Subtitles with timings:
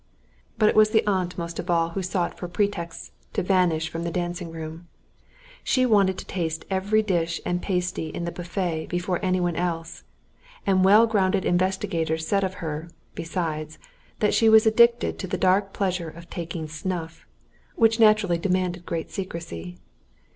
[0.57, 4.01] But it was the aunt most of all who sought for pretexts to vanish from
[4.03, 4.87] the dancing room.
[5.63, 10.03] She wanted to taste every dish and pasty in the buffet before any one else,
[10.65, 13.77] and well grounded investigators said of her, besides,
[14.21, 17.27] that she was addicted to the dark pleasure of taking snuff,
[17.75, 19.77] which naturally demanded great secrecy.